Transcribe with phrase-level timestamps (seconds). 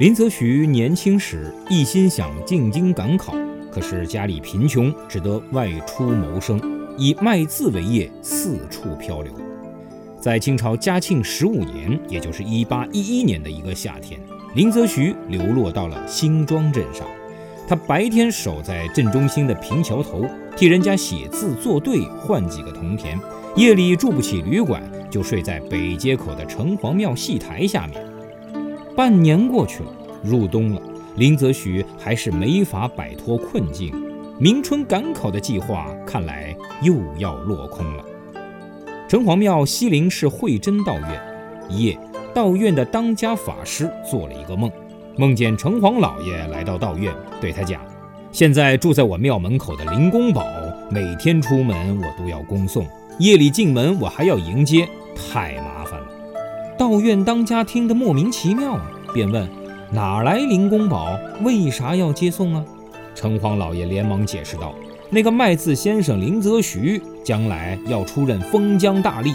[0.00, 3.34] 林则徐年轻时一心想进京赶考，
[3.70, 6.58] 可是家里贫穷，只得外出谋生，
[6.96, 9.30] 以卖字为业，四处漂流。
[10.18, 14.18] 在清朝嘉庆十五年，也就是一八一一年的一个夏天，
[14.54, 17.06] 林则徐流落到了新庄镇上。
[17.68, 20.24] 他白天守在镇中心的平桥头，
[20.56, 23.18] 替人家写字作对，换几个铜钱；
[23.54, 28.02] 夜里住不起旅馆，就睡在北街口的城隍庙戏台下面。
[28.96, 29.90] 半年过去了，
[30.22, 30.82] 入冬了，
[31.16, 33.94] 林则徐还是没法摆脱困境。
[34.38, 38.04] 明春赶考的计划看来又要落空了。
[39.08, 41.20] 城隍庙西陵是慧真道院，
[41.68, 41.98] 一夜，
[42.34, 44.70] 道院的当家法师做了一个梦。
[45.16, 47.82] 梦见城隍老爷来到道院，对他讲
[48.32, 50.46] ：“现在住在我庙门口的灵公宝，
[50.90, 52.86] 每天出门我都要恭送，
[53.18, 56.06] 夜里进门我还要迎接，太麻烦了。”
[56.80, 58.80] 道院当家听得莫名其妙，
[59.12, 59.46] 便问
[59.92, 61.14] ：“哪来灵公宝？
[61.42, 62.64] 为啥要接送啊？”
[63.14, 64.74] 城隍老爷连忙解释道
[65.12, 69.34] ：“那个卖字先生林则徐将来要出任封疆大吏，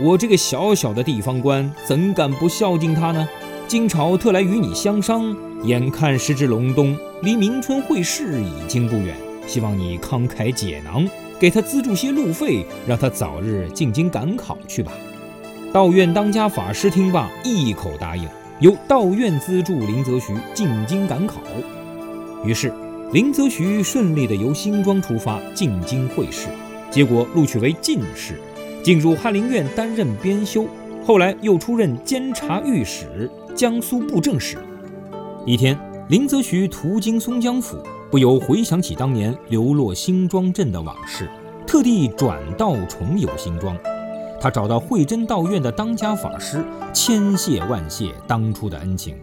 [0.00, 3.28] 我这个小小的地方官怎敢不孝敬他呢？”
[3.68, 9.14] 今朝特来与你相商，眼看时至隆冬，离明春会试已经不远，
[9.46, 11.06] 希望你慷慨解囊，
[11.38, 14.90] 给他资助些路费，让他早日进京赶考去吧。
[15.70, 18.26] 道院当家法师听罢，一口答应，
[18.58, 21.42] 由道院资助林则徐进京赶考。
[22.42, 22.72] 于是，
[23.12, 26.48] 林则徐顺利的由新庄出发进京会试，
[26.90, 28.40] 结果录取为进士，
[28.82, 30.64] 进入翰林院担任编修，
[31.04, 33.30] 后来又出任监察御史。
[33.54, 34.56] 江苏布政使。
[35.44, 37.76] 一天，林则徐途经松江府，
[38.10, 41.28] 不由回想起当年流落新庄镇的往事，
[41.66, 43.76] 特地转道重游新庄。
[44.40, 49.16] 他找到慧真道院的当家法师，千谢万谢当初的恩情。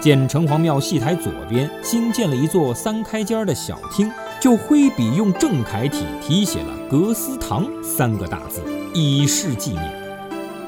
[0.00, 4.10] 见城隍庙戏台左边新建了一座三开间的小厅，
[4.40, 8.60] 就挥笔用正楷体题写了“格思堂”三个大字，
[8.92, 10.02] 以示纪念。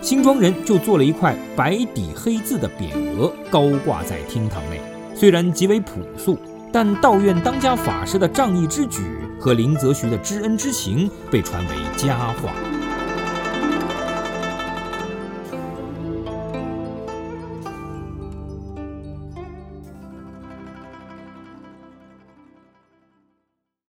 [0.01, 4.81] 新庄人就做了一块白底黑字的匾额，高挂在厅堂内。
[5.17, 6.39] 虽然极为朴素，
[6.71, 9.01] 但道院当家法师的仗义之举
[9.41, 12.53] 和林则徐的知恩之情被传为佳话。